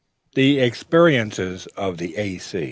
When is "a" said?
2.17-2.41